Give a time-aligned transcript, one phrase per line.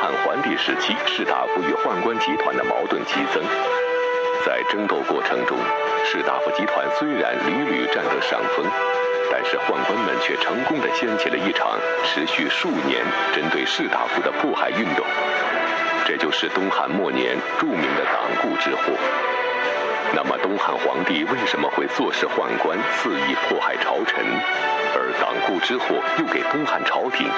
[0.00, 3.42] 汉桓帝时期士大夫与宦官集团的矛盾激增，
[4.46, 5.58] 在争斗过程中，
[6.06, 8.64] 士大夫集团虽然屡屡占得上风，
[9.30, 13.04] 但是宦官们却成功的掀起了一场持续数年
[13.34, 15.04] 针对士大夫的迫害运动。
[16.06, 18.96] 这就是东汉末年著名的党锢之祸。
[20.14, 24.24] 那么，东汉皇帝为什么会坐视宦官肆意迫害朝臣？
[24.96, 27.28] 而党锢之祸又给东汉朝廷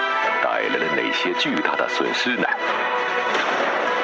[0.62, 2.46] 带来了哪些巨大的损失呢？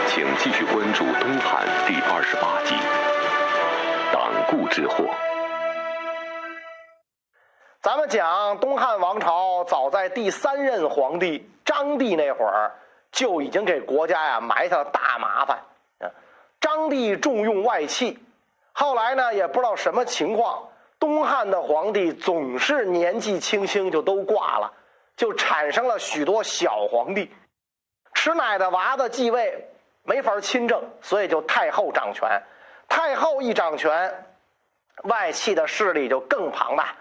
[0.08, 2.74] 请继续关注《东汉》第二十八集
[4.12, 5.04] 《党锢之祸》。
[7.80, 12.72] 咱们讲东汉王朝，早在第三任皇帝张帝那会儿，
[13.12, 15.56] 就已经给国家呀埋下了大麻烦。
[16.60, 18.18] 张帝重用外戚。
[18.72, 20.60] 后来呢，也不知道什么情况，
[20.98, 24.72] 东汉的皇帝总是年纪轻轻就都挂了，
[25.18, 27.30] 就产生了许多小皇帝。
[28.14, 29.68] 吃奶的娃子继位
[30.04, 32.26] 没法亲政，所以就太后掌权。
[32.88, 34.26] 太后一掌权，
[35.02, 36.96] 外戚的势力就更庞大。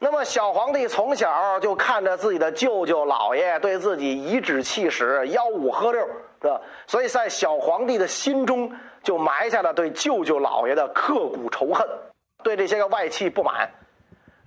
[0.00, 6.04] 那么小皇帝从小就看着自己的舅舅姥爷对自己颐指气使、吆五喝六，
[6.42, 6.60] 是吧？
[6.88, 8.72] 所以在小皇帝的心中。
[9.00, 11.88] 就埋下了对舅舅老爷的刻骨仇恨，
[12.42, 13.70] 对这些个外戚不满。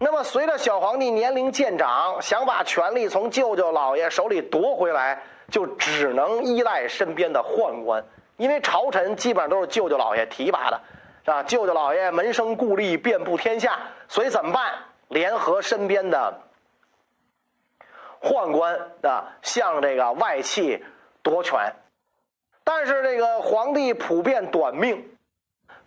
[0.03, 5.21] 那么，随着小皇帝年龄渐长，想把权力从舅舅老爷手里夺回来，
[5.51, 8.03] 就只能依赖身边的宦官，
[8.37, 10.81] 因为朝臣基本上都是舅舅老爷提拔的，
[11.23, 11.43] 是吧？
[11.43, 14.73] 舅舅老爷门生故吏遍布天下，所以怎么办？
[15.09, 16.33] 联合身边的
[18.23, 20.83] 宦官啊，向这个外戚
[21.21, 21.59] 夺权。
[22.63, 25.15] 但是这个皇帝普遍短命，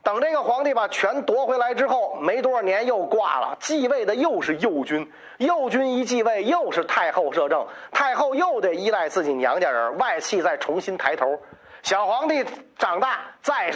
[0.04, 11.40] 等这个皇帝把权夺回来之后，没多少年又挂了，继位的又是右军，右军一继位又是太后摄政，太后又得依赖自己娘家人，外戚再重新抬头，
[11.82, 12.44] 小皇帝
[12.76, 13.72] 长大再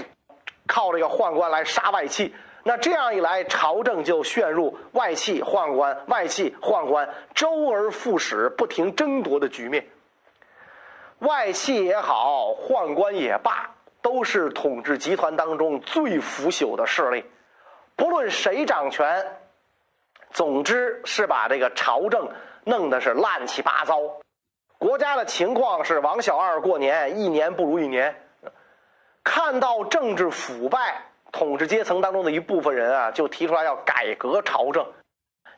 [0.66, 9.82] 靠这个宦官来杀外戚，那这样一来，朝政就陷入外戚宦官、外戚宦官周而复始、不停争夺的局面。
[11.20, 13.70] 外戚也好，宦官也罢，
[14.08, 17.22] 都是统治集团当中最腐朽的势力。
[17.94, 19.22] 不论谁掌权，
[20.30, 22.26] 总之是把这个朝政
[22.64, 24.00] 弄得是乱七八糟。
[24.78, 28.16] 国家的情况是王小二过年，一年不如一年。
[29.22, 34.86] 看到政治腐败，统治阶层当中的一部分人啊，就提出来要改革朝政。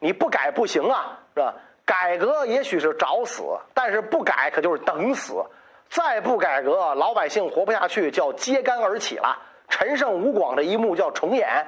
[0.01, 1.55] 你不改不行啊，是吧？
[1.85, 5.41] 改革也许是找死，但是不改可就是等死。
[5.91, 9.37] 再不改革，老百姓活不下去，叫揭竿而起了。
[9.69, 11.67] 陈胜吴广这一幕叫重演。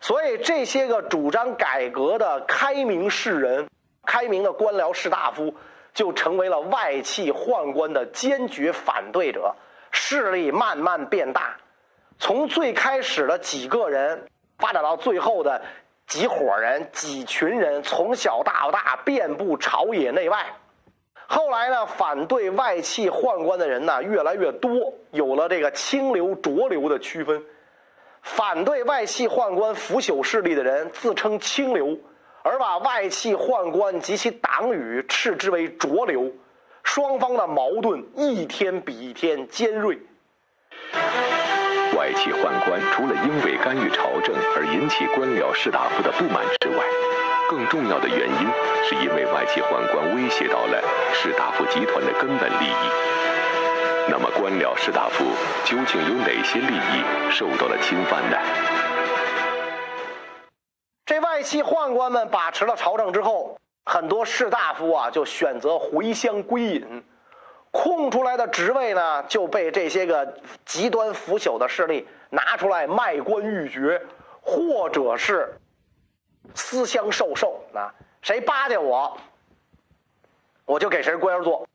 [0.00, 3.68] 所以这些个主张改革的开明士人、
[4.06, 5.52] 开明的官僚士大夫，
[5.92, 9.54] 就成为了外戚宦官的坚决反对者，
[9.90, 11.56] 势力慢慢变大。
[12.18, 14.26] 从最开始的几个人，
[14.58, 15.60] 发展到最后的。
[16.06, 20.44] 几伙人、几群人，从小到大遍布朝野内外。
[21.32, 27.40] 后来呢，反对外戚宦官的人呢越来越多，有了这个清流浊流的区分。
[28.20, 31.96] 反对外戚宦官腐朽势力的人自称清流，
[32.42, 36.28] 而把外戚宦官及其党羽斥之为浊流。
[36.82, 39.96] 双方的矛盾一天比一天尖锐。
[41.96, 46.84] 外戚宦官除了因为干预朝政而引起官僚士大夫的不满之外，
[47.50, 48.48] 更重要的原因
[48.84, 50.80] 是因为外戚宦官威胁到了
[51.12, 52.90] 士大夫集团的根本利益。
[54.08, 55.24] 那么，官僚士大夫
[55.64, 58.36] 究竟有哪些利益受到了侵犯呢？
[61.04, 67.02] 这外戚宦官们把持了朝政之后，很多士大夫啊就选择回乡归隐。
[67.72, 74.00] 空出来的职位呢，就被这些个极端腐朽的势力拿出来卖官鬻爵，
[74.40, 75.52] 或者是
[76.54, 77.92] 私相授受啊。
[78.22, 79.16] 谁巴结我，
[80.66, 81.66] 我就给谁官做。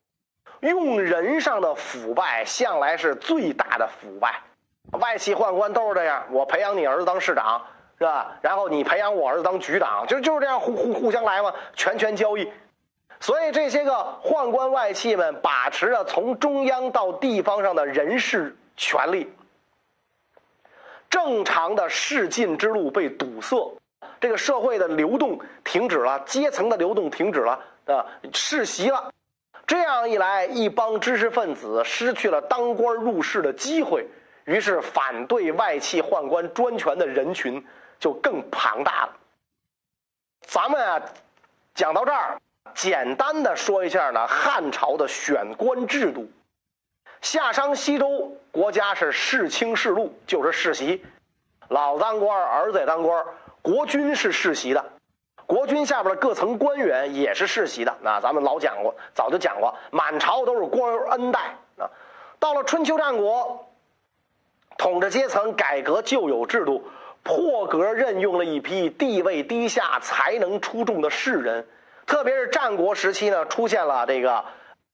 [0.62, 4.42] 用人上的腐败，向来是最大的腐败。
[4.92, 7.62] 外戚宦官都是这样，我培养你儿子当市长，
[7.98, 8.38] 是吧？
[8.42, 12.50] 然后你培养我儿子当局长，就就是这样互互互相来嘛，权权交易。
[13.20, 13.92] 所以这些个
[14.24, 19.34] 宦官外戚们把持着从中央到地方上的人事权力，
[21.10, 23.76] 正常的仕进之路被堵塞，
[24.26, 29.14] 这个社会的流动停止了，阶层的流动停止了，啊，世袭了。
[29.68, 34.08] 这样一来，一帮知识分子失去了当官入仕的机会，
[34.46, 37.64] 于是反对外戚宦官专权的人群
[38.00, 39.14] 就更庞大了。
[40.42, 41.00] 咱们啊，
[41.76, 42.42] 讲到这儿。
[42.74, 46.28] 简单的说一下呢，汉朝的选官制度，
[47.22, 51.06] 夏商西周国家是世卿世禄，就是世袭，
[51.68, 53.24] 老当官，儿子也当官，
[53.66, 54.86] 国君是世袭的，
[55.48, 57.92] 国君下边的各层官员也是世袭的。
[58.00, 61.40] 那咱们老讲过，早就讲过，满朝都是官恩戴
[61.80, 61.90] 啊。
[62.38, 63.68] 到了春秋战国，
[64.78, 66.88] 统治阶层改革旧有制度，
[67.24, 71.66] 破格任用了一批地位低下、才能出众的士人。
[72.06, 74.46] 特别是战国时期呢，出现了这个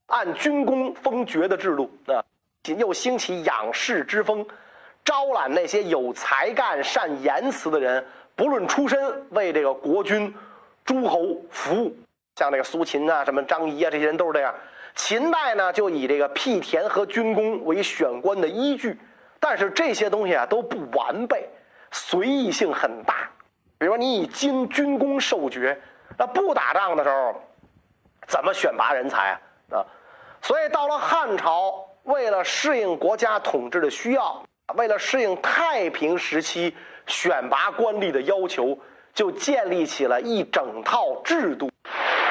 [0.06, 2.24] 按军功封爵的制度啊，
[2.78, 4.46] 又兴起养士之风，
[5.04, 8.02] 招揽那些有才干、善言辞的人，
[8.34, 10.34] 不论出身，为这个国君、
[10.84, 11.94] 诸侯服务。
[12.36, 14.54] 像这个苏秦啊、什么张仪啊，这些人都是这样。
[14.94, 18.98] 秦代呢，就以这个辟田和军功为选官的依据，
[19.38, 21.48] 但是这些东西啊都不完备，
[21.90, 23.30] 随意性很大。
[23.78, 25.80] 比如说，你以军军功授爵。
[26.18, 27.34] 那不打仗的时候，
[28.26, 29.40] 怎么选拔人才啊？
[29.78, 29.86] 啊，
[30.42, 34.42] 所以到了汉朝，为了适应国家统治的需要，
[34.74, 36.76] 为了适应太平时期
[37.06, 38.78] 选拔官吏的要求，
[39.12, 41.70] 就建立起了一整套制度，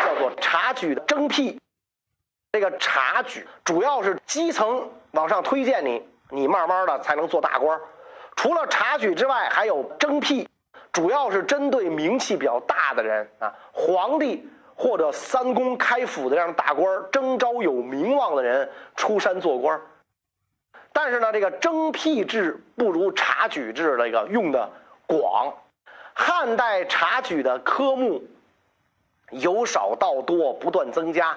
[0.06, 1.60] 叫做察举的征辟。
[2.52, 7.80] 这个察举主要是基层往上推荐你，你慢慢的才能做大官。
[8.36, 10.48] 除了察举之外，还有征辟。
[10.92, 14.46] 主要是针对名气比较大的人啊，皇帝
[14.76, 19.80] 或者三公开府的这样大官，征召有名望的人出山做官。
[20.94, 24.70] 但是呢，这个征辟制不如察举制这个用的
[25.08, 25.54] 广。
[26.14, 28.22] 汉代察举的科目
[29.32, 31.36] 由少到多，不断增加。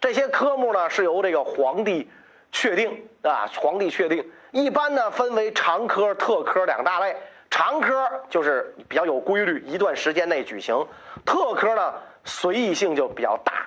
[0.00, 2.08] 这些科目呢是由这个皇帝
[2.52, 4.24] 确定啊，皇帝确定。
[4.52, 7.16] 一般呢分为常科、特科两大类。
[7.50, 10.86] 常科就是比较有规律，一段时间内举行；
[11.24, 13.66] 特科呢，随意性就比较大。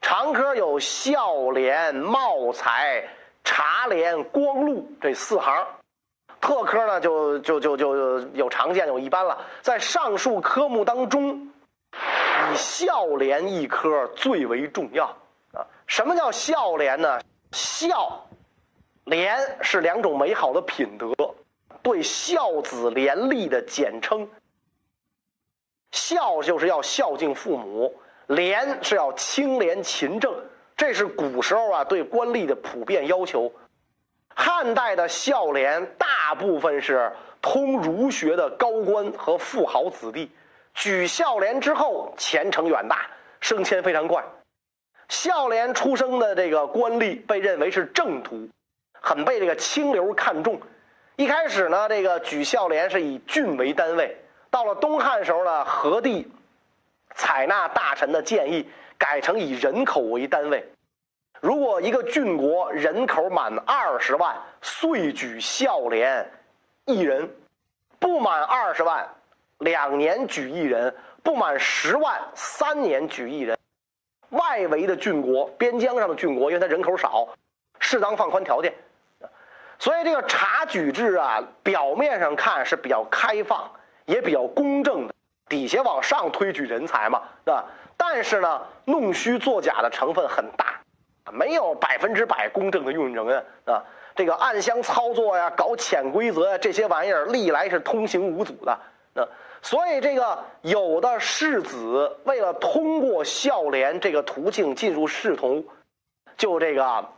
[0.00, 3.04] 常科有孝廉、茂才、
[3.44, 5.66] 察廉、光禄这四行，
[6.40, 9.38] 特科呢就就就就有常见有一般了。
[9.60, 11.52] 在上述科目当中，
[11.92, 15.06] 以孝廉一科最为重要
[15.52, 15.66] 啊。
[15.86, 17.20] 什么叫孝廉呢？
[17.52, 18.26] 孝
[19.04, 21.12] 廉是两种美好的品德。
[21.82, 24.30] 对孝子廉吏的简称，
[25.90, 27.92] 孝就是要孝敬父母，
[28.28, 30.32] 廉是要清廉勤政，
[30.82, 33.52] 这是古时候啊对官吏的普遍要求。
[34.34, 37.08] 汉代的孝廉大部分是
[37.40, 40.28] 通儒学的高官和富豪子弟，
[40.74, 43.06] 举孝廉之后前程远大，
[43.40, 44.24] 升迁非常快。
[45.08, 48.48] 孝廉出生的这个官吏被认为是正途，
[49.00, 50.60] 很被这个清流看重。
[51.14, 54.16] 一开始呢，这个举孝廉是以郡为单位。
[54.50, 56.28] 到了东汉时候呢，何帝
[57.14, 58.68] 采纳大臣的建议，
[58.98, 60.68] 改成以人口为单位。
[61.42, 66.24] 如果一个郡国人口满二十万，遂举孝廉
[66.84, 67.26] 一人；
[67.98, 69.04] 不满二十万，
[69.58, 70.88] 两年举一人；
[71.20, 73.58] 不满十万，三年举一人。
[74.30, 77.26] 外围的郡国、边疆上的郡国，因为它人口少，
[77.80, 78.72] 适当放宽条件。
[79.80, 83.68] 所以这个察举制啊，表面上看是比较开放，
[84.06, 85.14] 也比较公正的，
[85.48, 87.64] 底下往上推举人才嘛，是吧？
[87.96, 90.80] 但是呢，弄虚作假的成分很大，
[91.30, 98.72] 没有百分之百公正的用人啊，这个暗箱操作呀，搞潜规则呀，这些玩意儿历来是通行无阻的。
[99.14, 99.28] 啊，
[99.60, 105.64] 所以这个有的士子为了通过孝廉这个途径进入仕途，
[106.36, 107.08] 就这个。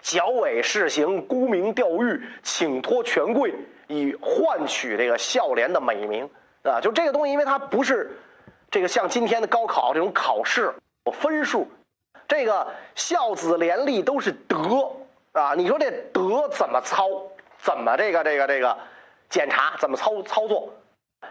[0.00, 3.54] 剿伪示行，沽名钓誉，请托权贵，
[3.86, 6.28] 以换取这个孝廉的美名
[6.62, 6.78] 啊！
[6.78, 8.14] 就这个东西，因为它不是
[8.70, 10.74] 这个像今天的高考这种考试
[11.10, 11.66] 分数，
[12.26, 14.90] 这个孝子廉吏都是德
[15.32, 15.54] 啊！
[15.54, 17.08] 你说这德怎么操？
[17.58, 18.76] 怎么这个这个这个
[19.28, 19.74] 检查？
[19.78, 20.68] 怎么操操作？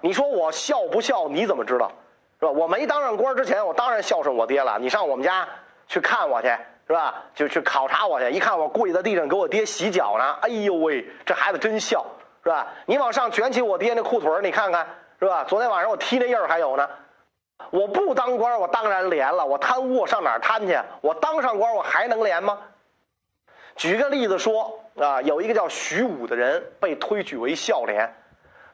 [0.01, 1.27] 你说我孝不孝？
[1.27, 1.91] 你怎么知道？
[2.39, 2.51] 是吧？
[2.51, 4.77] 我没当上官之前，我当然孝顺我爹了。
[4.79, 5.47] 你上我们家
[5.87, 6.49] 去看我去。
[6.85, 7.23] 是吧？
[7.33, 10.37] 就去考察我去，一看我跪在地上给我爹洗脚呢。
[10.41, 12.05] 哎呦喂，这孩子真孝，
[12.43, 12.67] 是吧？
[12.85, 14.85] 你往上卷起我爹那裤腿你看看，
[15.17, 15.45] 是吧？
[15.45, 16.85] 昨天晚上我踢那印儿还有呢。
[17.71, 19.45] 我不当官，我当然连了。
[19.45, 20.79] 我贪污，我上哪儿贪去？
[21.01, 22.57] 我当上官，我还能连吗？
[23.75, 28.07] 举个例子说啊，有一个叫徐武的人被推举为孝廉，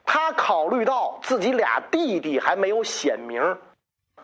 [0.06, 3.58] 他考虑到自己俩弟弟还没有显名，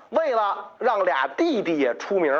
[0.10, 2.34] 为了让俩弟弟也出名。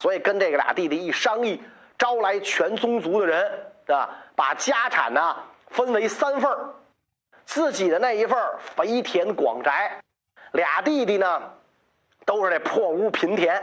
[0.00, 1.62] 所以跟这个俩弟弟一商议，
[1.96, 3.40] 招来全宗族的人，
[3.86, 4.10] 是吧？
[4.34, 5.36] 把家产呢
[5.70, 6.50] 分为三份
[7.46, 9.98] 自己的那一份肥田广宅，
[10.52, 11.40] 俩弟弟呢
[12.26, 13.62] 都是这破屋贫田，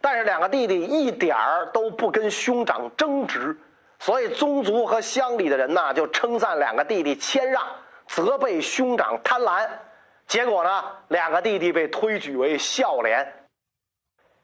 [0.00, 3.56] 但是两个弟弟一点儿都不跟兄长争执，
[3.98, 7.66] 所以宗族和乡里的人呢，就称赞两个弟弟谦让，
[8.06, 9.68] 责备兄长贪婪。
[10.26, 13.32] 结果呢，两个弟弟被推举为孝廉。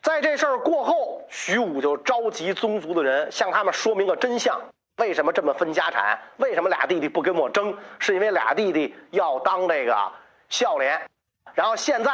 [0.01, 4.61] 在这事儿过后，徐武就召集宗族的人，向他们说明个真相：
[4.97, 6.19] 为什么这么分家产？
[6.39, 7.77] 为什么俩弟弟不跟我争？
[7.99, 10.13] 是因为俩弟弟要当这个
[10.49, 11.01] 孝廉。
[11.55, 12.11] 然后现在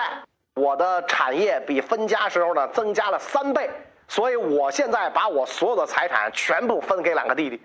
[0.58, 3.70] 我的产业比分家时候呢增加了三倍，
[4.08, 7.60] 所以我现在把我所有的财产全部分给两个弟弟。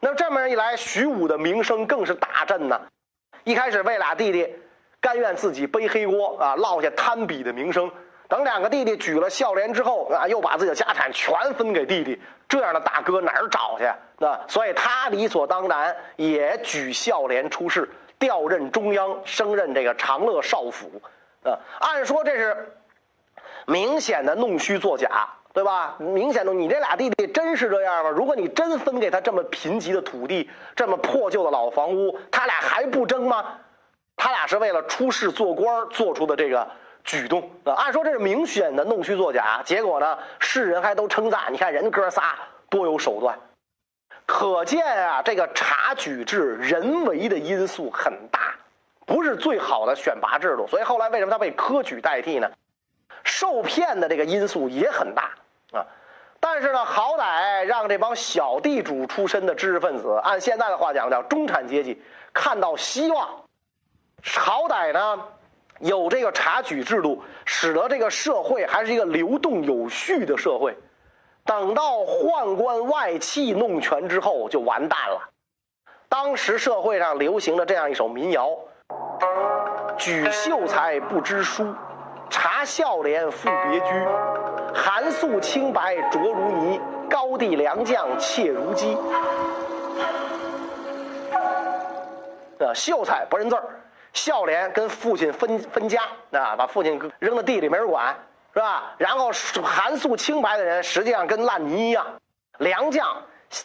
[0.00, 2.80] 那这么一来，徐武的名声更是大振呢。
[3.44, 4.54] 一开始为俩弟弟。
[4.98, 7.88] 甘愿自己背黑锅啊，落下贪比的名声。
[8.28, 13.84] 等两个弟弟举了孝廉之后啊，又把自己的家产全分给弟弟，这样的大哥哪儿找去？
[14.18, 17.88] 那，所以他理所当然也举孝廉出仕，
[18.18, 20.90] 调任中央，升任这个长乐少府。
[21.50, 22.76] 啊，按说这是
[23.66, 25.94] 明显的弄虚作假，对吧？
[25.98, 28.10] 明显的，你这俩弟弟真是这样吗？
[28.10, 33.44] 如果你真分给他这么贫瘠的土地，这么破旧的老房屋，他俩还不争吗？
[34.16, 36.66] 他俩是为了出仕做官做出的这个
[37.04, 37.74] 举动啊！
[37.74, 41.42] 按说这是明显的弄虚作假，结果呢，世人还都称赞。
[41.50, 42.34] 你看人哥仨
[42.70, 43.38] 多有手段，
[44.24, 48.54] 可见啊，这个察举制人为的因素很大，
[49.06, 50.66] 不是最好的选拔制度。
[50.66, 52.50] 所以后来为什么他被科举代替呢？
[53.24, 55.30] 受骗的这个因素也很大
[55.72, 55.84] 啊！
[56.38, 62.00] 但是呢，好歹让这帮小地主出身的知识分子，按现在的话讲叫中产阶级，
[62.32, 63.28] 看到希望。
[64.22, 65.24] 好歹呢，
[65.80, 70.76] 有这个察举制度，使得这个社会还是一个流动有序的社会。
[71.44, 75.30] 等到宦官外戚弄权之后，就完蛋了。
[76.08, 78.50] 当时社会上流行的这样一首民谣
[79.98, 81.74] ：“举秀才不知书，
[82.28, 83.86] 察孝廉复别居。
[84.74, 88.96] 寒素清白浊如泥，高地良将怯如鸡。”
[92.58, 93.62] 呃，秀才不认字儿。
[94.12, 98.16] 孝廉跟父亲分分家啊，把父亲扔到地里没人管，
[98.54, 98.94] 是吧？
[98.96, 99.30] 然后
[99.62, 102.06] 寒素清白的人，实际上跟烂泥一样。
[102.58, 103.14] 良将，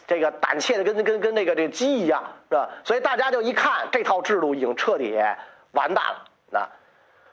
[0.06, 2.68] 这个胆怯的跟跟跟那个这鸡一样，是吧？
[2.84, 5.18] 所以大家就一看这套制度已经彻底
[5.72, 6.68] 完蛋了，那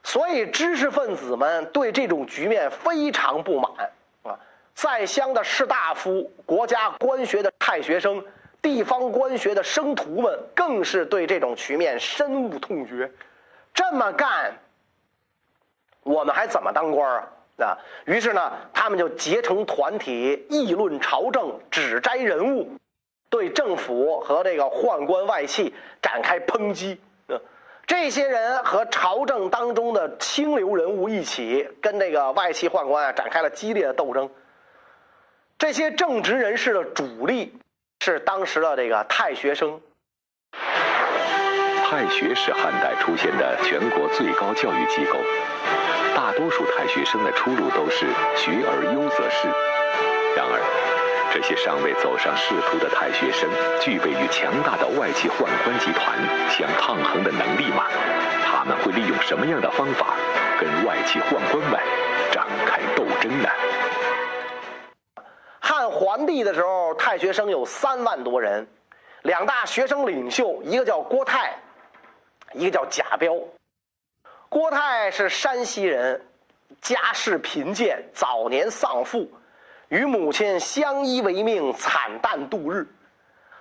[0.04, 3.72] 所以知识分子们对这种局面非常不满
[4.24, 4.38] 啊。
[4.74, 8.24] 在乡的士大夫、国家官学的太学生。
[8.62, 13.10] 地方官学的生徒们更是对这种局面深恶痛绝，
[13.74, 14.54] 这么干，
[16.04, 17.28] 我们还怎么当官啊？
[17.60, 22.70] 啊，于是呢，他们就结成团体议论朝政，指摘人物，
[23.30, 27.00] 对政府和这个宦官外戚展开抨击。
[27.90, 34.30] 这些人和朝政当中的清流人物一起，跟这个外戚宦官啊展开了激烈的斗争。
[35.58, 37.52] 这些正直人士的主力。
[38.02, 39.78] 是当时的这个太学生。
[41.84, 45.18] 太学是汉代出现的全国最高教育机构，
[46.16, 48.06] 大多数太学生的出路都是
[48.38, 49.50] 学而优则仕。
[50.38, 50.62] 然而，
[51.32, 56.18] 这些尚未走上仕途的太学生，具备与强大的外戚宦官集团
[56.50, 57.86] 相抗衡的能力吗？
[58.44, 60.16] 他们会利用什么样的方法
[60.60, 61.80] 跟外戚宦官们
[62.32, 63.50] 展开斗争呢？
[65.60, 68.68] 汉桓帝的时候，太学生有三万多人，
[69.22, 71.56] 两大学生领袖，一个叫郭泰，
[72.54, 73.36] 一个叫贾彪。
[74.50, 76.20] 郭泰是山西人，
[76.82, 79.32] 家世贫贱，早年丧父，
[79.90, 82.88] 与母亲相依为命，惨淡度日。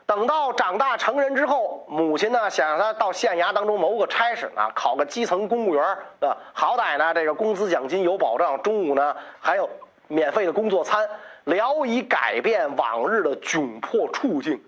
[0.07, 5.85] 等到长大成人之后，母亲呢想让他到县衙当中谋个差事啊，考个基层公务员
[6.21, 9.69] 啊，好歹呢这个工资奖金有保障，中午呢还有
[10.07, 11.07] 免费的工作餐。
[11.45, 14.63] 聊以改变往日的窘迫处境，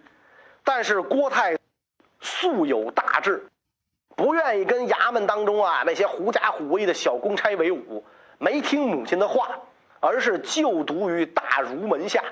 [0.64, 1.54] 但是郭泰
[2.20, 3.46] 素有大志，
[4.16, 8.02] 不愿意跟衙门当中啊那些狐假虎威的小公差为伍，
[8.38, 9.50] 没听母亲的话，
[10.00, 12.24] 而是就读于大儒门下，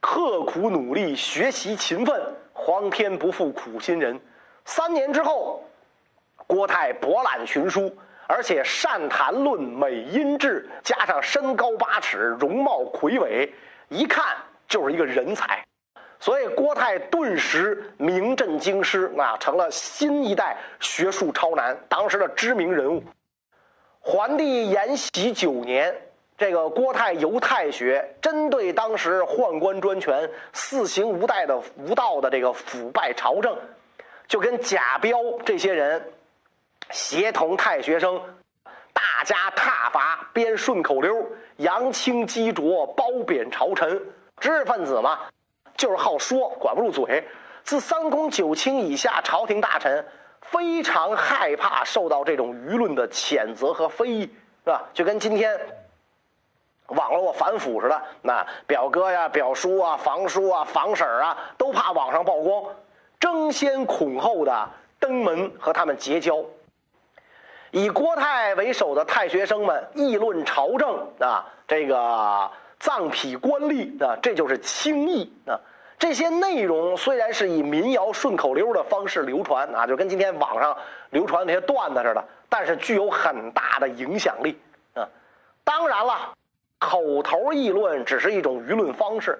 [0.00, 4.20] 刻苦努力学习勤奋，皇天不负苦心人。
[4.64, 5.64] 三年之后，
[6.46, 7.90] 郭泰博览群书，
[8.26, 13.52] 而且善谈论，美音质，加上身高八尺，容貌魁伟。
[13.88, 14.36] 一看
[14.68, 15.64] 就是一个人才，
[16.18, 23.02] 所以郭泰顿时名震京师啊，成了新一代学术超男，当时的知名人物。
[24.00, 25.94] 桓帝延禧九年，
[26.38, 33.56] 这个郭泰游太学，针对当时宦官专权、四行无代的无道的这个腐败朝政，
[34.28, 36.12] 就跟贾彪这些人
[36.90, 38.20] 协同太学生。
[38.92, 41.26] 大家挞伐，编顺口溜，
[41.56, 44.00] 扬清激浊，褒贬朝臣。
[44.38, 45.20] 知识分子嘛，
[45.76, 47.26] 就是好说，管不住嘴。
[47.62, 50.04] 自三公九卿以下，朝廷大臣
[50.42, 54.22] 非常害怕受到这种舆论的谴责和非议，
[54.64, 54.84] 是吧？
[54.92, 55.58] 就跟今天
[56.88, 62.64] 网络反腐似的，那表哥呀、表叔啊、房叔啊、房婶啊，都怕网上曝光，
[63.18, 64.68] 争先恐后的
[65.00, 66.44] 登门和他们结交。
[67.72, 75.58] 以郭泰为首的太学生们议论朝政啊，这个藏痞官吏啊，这就是轻议啊。
[75.98, 80.76] 这些内容虽然是以民谣顺口溜的方式流传啊，就跟今天网上
[81.10, 84.58] 流传那些段子似的，但是具有很大的影响力
[84.94, 85.08] 啊。
[85.64, 86.34] 当然了，
[86.78, 89.38] 口头议论只是一种舆论方式，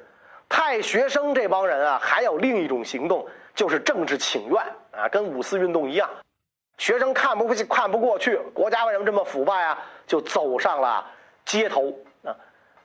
[0.48, 4.58] 太学生这帮人啊，还有另一种行动，就是政治请愿
[4.92, 6.08] 啊，跟五四运动一样。
[6.78, 9.78] 学生看不看不过去，国家为什么这么腐败啊？
[10.06, 11.04] 就走上了
[11.44, 12.36] 街头啊！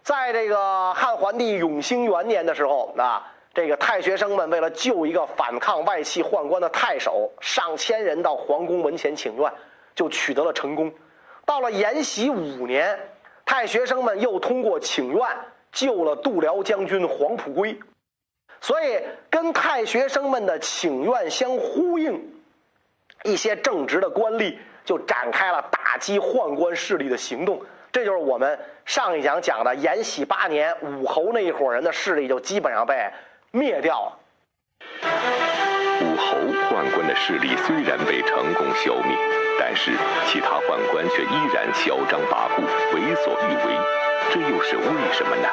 [0.02, 9.52] 在这个汉桓帝永兴元年的时候啊，这个太学生们为了救一个反抗外戚宦官的太守，上千人到皇宫门前请愿，
[9.94, 10.92] 就取得了成功。
[11.46, 12.98] 到了延禧五年，
[13.52, 15.28] 太学生们又通过请愿
[15.74, 17.78] 救了度辽将军黄埔圭，
[18.62, 18.98] 所以
[19.30, 22.34] 跟太学生们的请愿相呼应。
[23.26, 33.06] 一些正直的官吏就展开了打击宦官势力的行动，这就是我们上一讲讲的延禧八年武侯那一伙人的势力就基本上被
[33.52, 35.61] 灭掉了。
[36.82, 39.16] 宦官的势力虽然被成功消灭，
[39.60, 39.92] 但是
[40.26, 42.64] 其他宦官却依然嚣张跋扈、
[42.96, 43.78] 为所欲为，
[44.32, 44.84] 这又是为
[45.14, 45.48] 什么呢？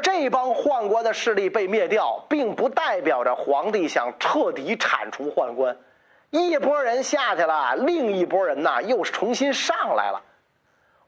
[0.00, 5.76] 这帮宦官的势力被灭掉，并不代表着皇帝想彻底铲除宦官。
[6.30, 10.22] 一拨人下去了，另一拨人呢又重新上来了。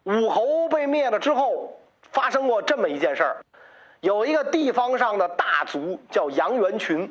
[0.03, 1.79] 武侯被灭了之后，
[2.11, 3.37] 发生过这么一件事儿：
[4.05, 7.11] 有一个地方上的大族叫杨元群，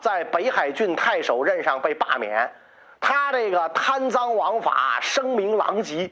[0.00, 2.50] 在北海郡太守任上被罢免。
[2.98, 6.10] 他这个贪赃枉法，声名狼藉。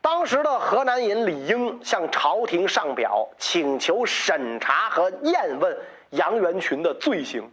[0.00, 5.78] 当时的河南尹李英向朝廷上表，请求审查和验问
[6.10, 7.48] 杨元群的罪行，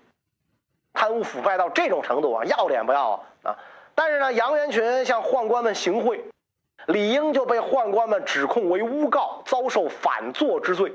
[0.93, 3.19] 贪污腐败到这种程度啊，要脸不要啊？
[3.43, 3.56] 啊
[3.93, 6.19] 但是呢，杨元群向宦官们行贿，
[6.88, 10.91] 李英就被宦官们指控为诬告，遭受反坐之罪。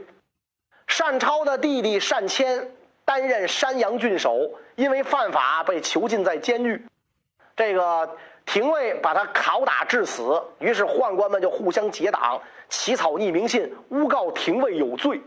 [0.86, 2.70] 单超的弟弟单谦
[3.04, 6.84] 担任山阳郡守，因为犯法被囚禁在监狱。
[7.54, 8.16] 这个。
[8.48, 15.20] 廷尉把他拷打致死，于是宦官们就互相结党，起草匿名信，诬告廷尉有罪。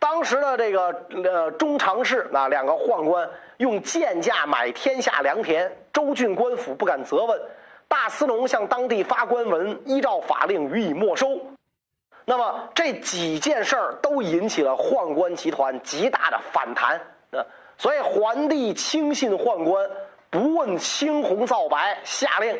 [0.00, 7.40] 当时的这个呃中常侍啊，两个宦官用贱价买天下良田，州郡官府不敢责问，
[7.86, 11.40] 大司农向当地发官文，依照法令予以没收。
[12.24, 16.96] 那么这几件事儿都引起了宦官集团极大的反弹
[17.32, 17.44] 啊，
[17.76, 19.90] 所以皇帝轻信宦官。
[20.30, 22.58] 不问青红皂白，下令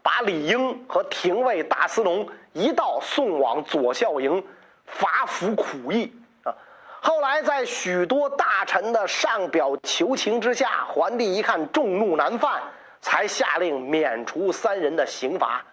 [0.00, 4.40] 把李英和廷尉大司农一道送往左校营
[4.84, 6.12] 罚服苦役
[6.44, 6.54] 啊！
[7.02, 12.62] 后来在许多大臣的上表求情之下，皇帝一看众怒难犯，
[13.00, 15.64] 才下令免除三人的刑罚。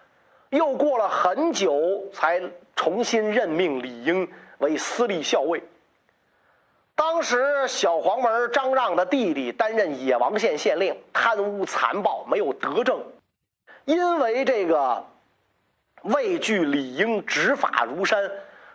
[0.50, 2.40] 又过了很久，才
[2.74, 5.62] 重新任命李英为司隶校尉。
[6.94, 13.00] 当时小黄门张让的弟弟担任野王县县令，贪污残暴，没有德政。
[13.84, 15.04] 因为这个
[16.02, 18.30] 畏惧李英执法如山，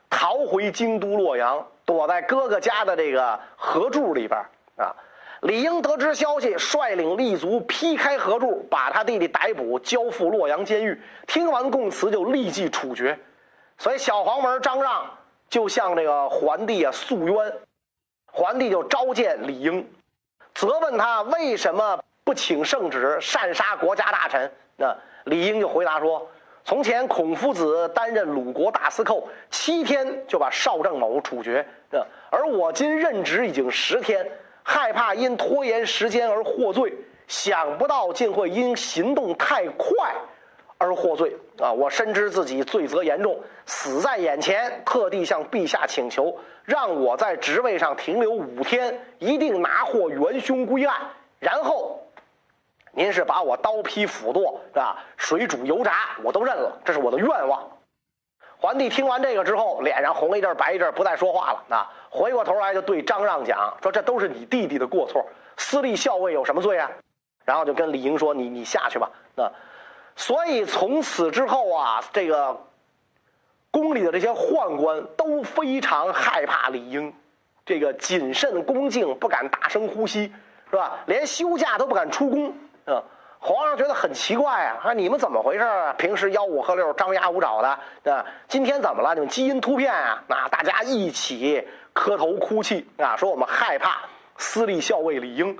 [0.09, 4.39] 逃回京都洛阳，躲在哥哥家的这个合住里边
[4.77, 4.95] 啊。
[5.43, 10.97] 李英得知消息，率领立足劈开河柱，把他弟弟逮捕，交付洛阳监狱。
[11.27, 13.17] 听完供词，就立即处决。
[13.77, 15.05] 所以小黄门张让
[15.49, 17.53] 就向这个桓帝啊诉冤。
[18.31, 19.85] 皇帝就召见李英，
[20.55, 24.49] 责问他为什么不请圣旨擅杀国家大臣。
[24.77, 26.25] 那李英就回答说
[26.63, 31.65] ：“从前孔夫子担任鲁国大司寇，七天就把邵正谋处决，
[32.29, 34.25] 而我今任职已经十天，
[34.63, 36.93] 害怕因拖延时间而获罪，
[37.27, 40.13] 想不到竟会因行动太快。”
[40.79, 41.71] 而获罪啊！
[41.71, 50.97] 我深知自己罪责严重，死在眼前，特地向陛下请求，让我在职位上停留五天，一定拿获元凶归案。
[51.39, 52.01] 然后，
[52.91, 55.01] 您是把我刀劈斧剁是吧？
[55.15, 57.65] 水煮油炸我都认了，这是我的愿望。
[58.63, 61.91] 皇帝听完这个之后，脸上红一阵白一阵，不再说话了啊！
[62.09, 65.21] 回过头来就对张让讲说：“这都是你弟弟的过错，
[65.57, 66.89] 私立校尉有什么罪啊？”
[67.43, 69.51] 然后就跟李英说：“你你下去吧。”那。
[70.15, 72.57] 所以从此之后啊，这个
[73.69, 77.13] 宫里的这些宦官都非常害怕李英，
[77.65, 80.31] 这个谨慎恭敬，不敢大声呼吸，
[80.69, 80.99] 是吧？
[81.07, 82.47] 连休假都不敢出宫
[82.85, 83.03] 啊！
[83.45, 85.91] 皇上觉得很奇怪啊，说你们怎么回事啊？
[85.97, 89.13] 平时吆五喝六、张牙舞爪的，啊，今天怎么了？
[89.13, 90.23] 你们基因突变啊？
[90.27, 93.97] 那大家一起磕头哭泣啊，说我们害怕
[94.37, 95.57] 私立校尉李英。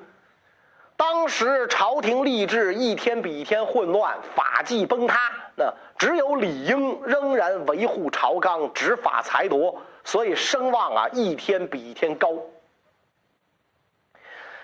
[0.96, 5.20] 当时朝廷吏治一天比一天混乱，法纪崩塌，
[5.58, 5.66] 那
[5.98, 12.30] 只有李英仍然维护朝纲，执法裁夺，所以声望啊一天比一天高。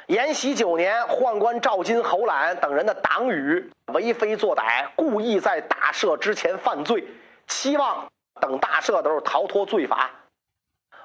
[0.10, 7.06] 延禧九年，宦官赵金、侯览等人的党羽为非作歹，故意在大赦之前犯罪，
[7.46, 8.08] 期望
[8.42, 10.10] 等大赦的时候逃脱罪罚。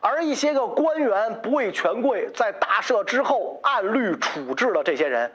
[0.01, 5.31] 而一些个官员不畏权贵，在大赦之后按律处置了这些人。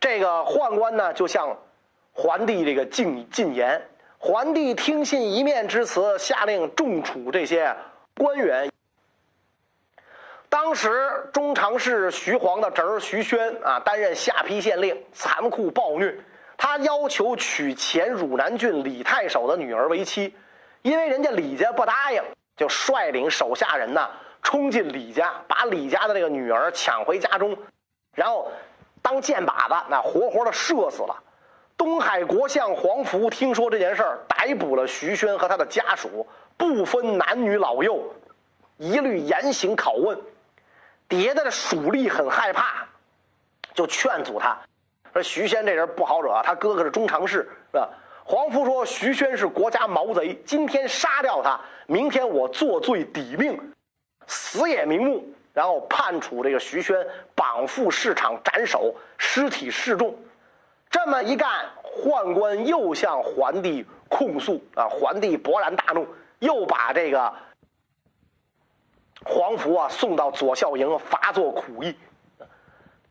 [0.00, 1.56] 这个宦官呢，就向
[2.10, 3.80] 皇帝这个进进言。
[4.18, 7.72] 皇帝听信一面之词，下令重处这些
[8.16, 8.71] 官员。
[10.52, 10.90] 当时
[11.32, 16.14] 中常侍徐晃的侄儿徐宣啊，担任下邳县令，残酷暴虐。
[16.58, 20.34] 他要求娶前汝南郡李太守的女儿为妻，
[20.82, 22.22] 因为人家李家不答应。
[22.54, 24.06] 就率领手下人呢，
[24.42, 27.56] 冲进李家，把李家的这个女儿抢回家中，
[28.14, 28.52] 然后
[29.00, 31.16] 当箭靶子，那活活的射死了。
[31.78, 36.26] 东海国相黄福听说这件事儿，逮捕了徐宣和他的家属，
[36.58, 38.04] 不分男女老幼，
[38.76, 40.18] 一律严刑拷问。
[41.12, 42.88] 底下的属吏很害怕，
[43.74, 44.56] 就劝阻他，
[45.12, 47.86] 说徐宣这人不好惹，他哥哥是中常侍，是吧？
[48.24, 53.60] 黄福说：“徐宣是国家毛贼，今天杀掉他，明天我作罪抵命，
[54.26, 55.22] 死也瞑目。
[55.52, 56.96] 然后判处这个徐宣
[57.34, 60.16] 绑赴市场斩首，尸体示众。
[60.88, 64.88] 这么一干，宦官又向桓帝控诉啊！
[64.88, 67.30] 桓帝勃然大怒，又把这个
[69.24, 71.94] 黄福啊送到左校营罚做苦役。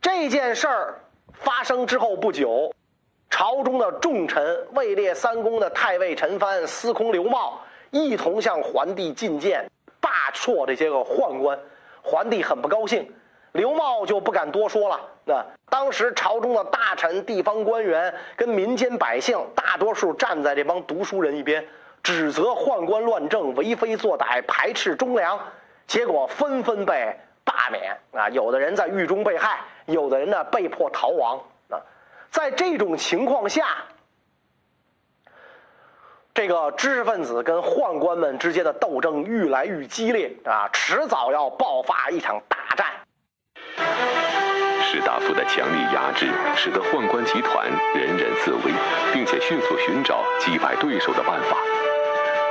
[0.01, 0.99] 这件事儿
[1.33, 2.71] 发生之后不久。”
[3.33, 9.65] 朝中的重臣位列三公的太尉陈蕃、司空刘茂一同向桓帝进谏，
[10.01, 11.57] 罢黜这些个宦官。
[12.03, 13.09] 桓帝很不高兴，
[13.53, 14.99] 刘茂就不敢多说了。
[15.23, 21.65] 那当时朝中的大臣、地方官员跟民间百姓，大多数站在这帮读书人一边，
[22.03, 25.39] 指责宦官乱政、为非作歹、排斥忠良，
[25.91, 27.97] 结果纷纷被罢免。
[28.13, 31.37] 啊，有的人在狱中被害，有的人呢被迫逃亡
[31.69, 31.75] 啊。
[32.29, 33.67] 在这种情况下，
[36.33, 42.87] 这个知识分子跟宦官们之间的斗争愈来愈激烈啊，迟早要爆发一场大战。
[44.83, 48.71] 士大夫的强力压制，使得宦官集团人人自危，
[49.11, 51.57] 并且迅速寻找击败对手的办法。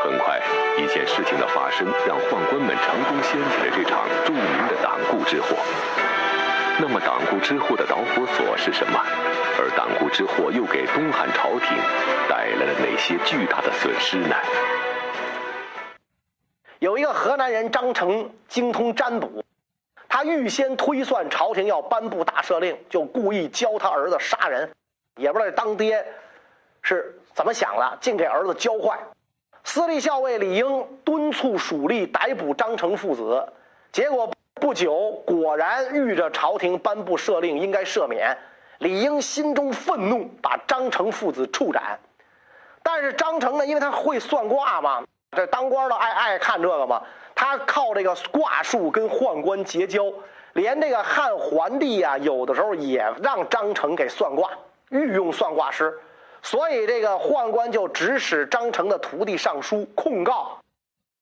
[0.03, 0.41] 很快，
[0.79, 5.57] 一件事情的发生，让宦官们成功掀起了这场著名的党锢之祸。
[6.79, 8.99] 那么，党锢之祸的导火索是什么？
[9.59, 11.77] 而党锢之祸又给东汉朝廷
[12.29, 14.35] 带来了哪些巨大的损失呢？
[16.79, 19.45] 有一个河南人张成精通占卜，
[20.09, 24.71] 他预先推算朝廷要颁布大赦令，就故意教他儿子杀人，
[25.17, 26.03] 也不知道当爹
[26.81, 28.99] 是怎么想的，竟给儿子教坏。
[29.65, 33.47] 司隶校尉李英敦促属吏逮捕张成父子，
[33.93, 34.31] 结果。
[34.57, 38.37] 不久，果然遇着朝廷颁布赦令，应该赦免。
[38.81, 41.99] 李英心中愤怒，把张成父子处斩。
[42.83, 45.03] 但是张成呢，因为他会算卦嘛，
[45.35, 47.03] 这当官的爱爱看这个嘛，
[47.35, 50.13] 他靠这个卦术跟宦官结交，
[50.53, 54.51] 连这个汉桓帝啊，有的时候也让张成给算卦，
[54.91, 55.99] 御用算卦师。
[56.43, 60.59] 所以这个宦官就指使张成的徒弟上书控告。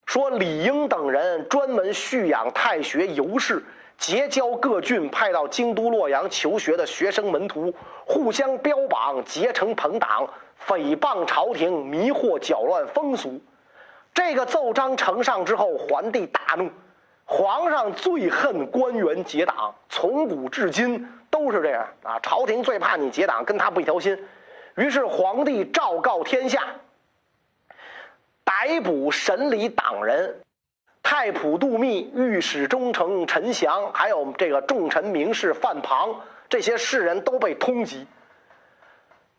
[0.07, 3.63] 说李英等人专门蓄养太学游士，
[3.99, 7.75] 结交各郡派到京都洛阳求学的学生门徒，
[8.07, 10.27] 互相标榜，结成朋党，
[10.67, 13.39] 诽谤朝廷，迷惑搅乱风俗。
[14.15, 16.71] 这个奏章呈上之后，桓帝大怒。
[17.27, 22.19] 皇上最恨官员结党，从古至今都是这样啊！
[22.21, 24.19] 朝廷最怕你结党，跟他不一条心。
[24.79, 26.63] 于是皇帝昭告天下。
[28.45, 30.41] 逮捕审理党人，
[31.03, 38.07] 太仆杜密、御史中丞陈祥，还有这个重臣名士范庞，这些士人都被通缉。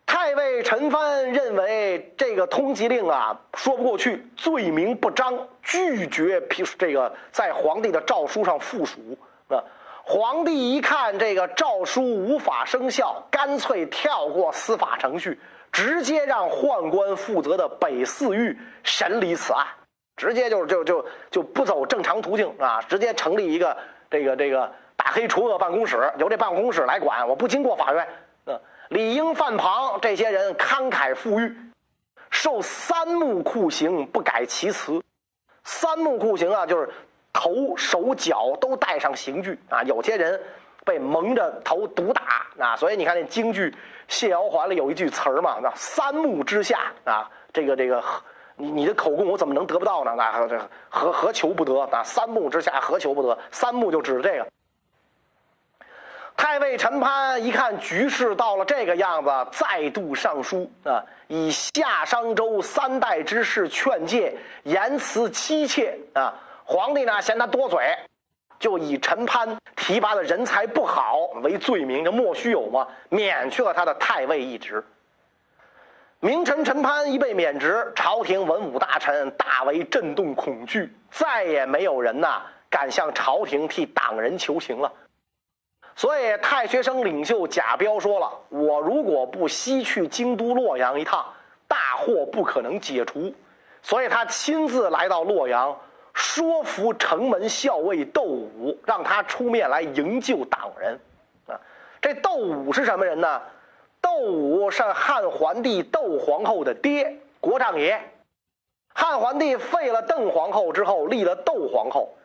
[0.06, 9.00] 太尉陈蕃认为这个通缉令啊说不过去，罪名不彰，拒绝批这个在皇帝的诏书上附属。
[9.48, 9.58] 啊，
[10.10, 15.38] 皇帝一看这个诏书无法生效，干脆跳过司法程序。
[15.70, 19.64] 直接让宦官负责的北寺狱审理此案。
[20.16, 23.76] 直接就就就就不走正常途径啊，直接成立一个
[24.10, 28.08] 这个这个大黑除恶办公室，由这办公室来管，我不经过法院。
[28.46, 31.56] 嗯，李应、范庞这些人慷慨赴狱，
[32.30, 35.00] 受三目酷刑，不改其词。
[35.62, 36.90] 三目酷刑啊，就是
[37.32, 39.82] 头、手、脚都带上刑具啊。
[39.84, 40.40] 有些人
[40.84, 43.70] 被蒙着头毒打啊，所以你看那京剧
[44.08, 48.02] 《谢瑶环》里有一句词儿嘛，那三目之下啊，这个这个，
[48.56, 50.14] 你你的口供我怎么能得不到呢？
[50.16, 52.02] 那这何何求不得啊？
[52.02, 53.38] 三目之下何求不得？
[53.50, 54.46] 三目就指这个。
[56.36, 66.32] 太尉陈潘一看局势到了这个样子，再度上书啊，以夏商周三代之事劝诫，言辞凄切啊。
[66.70, 67.80] 皇帝呢嫌他多嘴，
[68.60, 74.84] 就以陈潘提拔的人才不好为罪名，就莫须有嘛，免去了他的太尉一职。
[76.20, 84.92] 名臣陈潘一被免职，朝廷文武大臣大为震动恐惧，再也没有人呐敢向朝廷替党人求情了。
[85.96, 91.26] 所以，太学生领袖贾彪说了：“我如果不西去京都洛阳一趟，
[91.66, 93.34] 大祸不可能解除。”
[93.82, 95.76] 所以他亲自来到洛阳，
[96.14, 100.98] 说服城门校尉窦武，让他出面来营救党人。
[101.46, 101.60] 啊，
[102.00, 103.40] 这窦武是什么人呢？
[104.00, 108.00] 窦武是汉桓帝窦皇后的爹，国丈爷。
[108.92, 112.16] 汉桓帝废了邓皇后之后，立了窦皇后。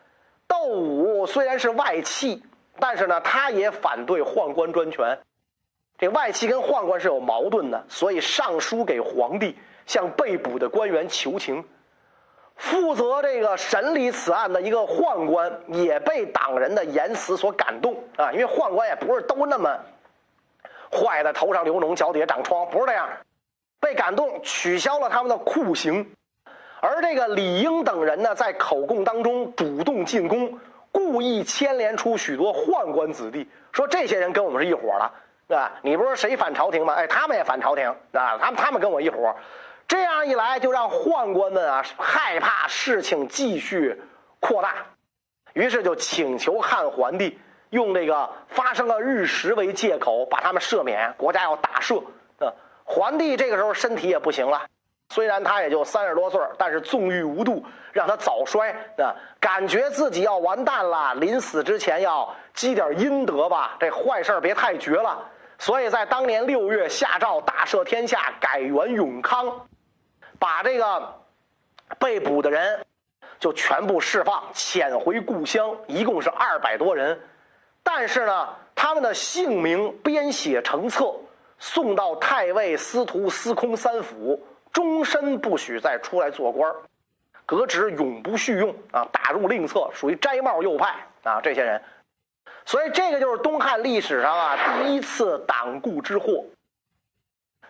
[0.46, 2.42] 窦武虽然是外戚。
[2.78, 5.18] 但是呢，他也反对宦官专权，
[5.96, 11.64] 这外戚跟宦官是有矛盾的，所以上书给皇帝，向被捕的官员求情。
[12.56, 19.78] 负责这个审理此案的一个宦官也被党人的言辞所感动啊，因为宦官也不是都那么
[20.90, 23.08] 坏的，头上流脓，脚底下长疮，不是这样，
[23.80, 26.06] 被感动，取消了他们的酷刑。
[26.80, 30.58] 而这个李英等人呢，在口供当中主动进攻。
[30.92, 35.10] 故意牵连出许多宦官子弟，说这些人跟我们是一伙的，
[35.46, 35.70] 对吧？
[35.82, 36.94] 你不是谁反朝廷吗？
[36.94, 39.36] 哎，他们也反朝廷，啊，他们他们跟我一伙，
[39.88, 44.00] 这样一来就让宦官们啊害怕事情继续
[44.40, 44.74] 扩大，
[45.52, 47.38] 于是就请求汉桓帝
[47.70, 52.02] 用这个发生了日食为借口，把他们赦免，国家要大赦。
[52.38, 52.52] 啊，
[52.84, 54.62] 桓帝这个时候身体也不行了。
[55.10, 59.14] 虽然他也就三十多岁但是纵欲无度，让他早衰啊！
[59.38, 65.24] 感觉自己要完蛋了，临死之前要积点阴德吧，这坏事别太绝了。
[65.58, 69.46] 所以在当年六月下诏大赦天下，改元永康，
[70.38, 71.14] 把这个
[71.98, 72.84] 被捕的人
[73.38, 77.20] 就全部释放，遣回故乡，一共是二百多人。
[77.82, 81.14] 但是呢，他们的姓名编写成册，
[81.58, 84.40] 送到太尉、司徒、司空三府。
[84.72, 86.70] 终身不许再出来做官
[87.46, 89.08] 革职永不续用啊！
[89.10, 91.40] 打入令册，属于摘帽右派啊！
[91.40, 91.82] 这些人，
[92.66, 96.44] 所以这个就是东汉历史上啊第一次党锢之祸。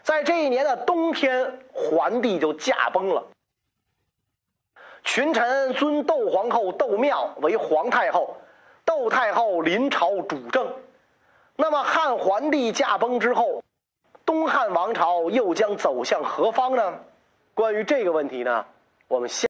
[0.07, 3.27] 在这一年的冬天，桓帝就驾崩了。
[5.03, 8.37] 群臣尊窦皇后窦庙为皇太后，
[8.85, 10.73] 窦太后临朝主政。
[11.57, 13.61] 那么汉桓帝驾崩之后。
[14.25, 17.01] 东汉王朝又将走向何方呢？
[17.55, 18.64] 关于这个问题呢，
[19.09, 19.49] 我们下。